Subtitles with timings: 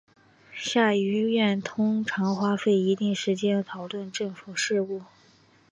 [0.55, 1.01] 下议
[1.31, 5.03] 院通常花费一定时间讨论政府事务。